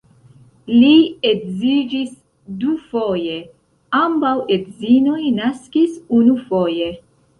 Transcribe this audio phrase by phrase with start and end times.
[0.75, 0.93] Li
[1.31, 2.15] edziĝis
[2.63, 3.37] dufoje,
[3.99, 6.91] ambaŭ edzinoj naskis unufoje.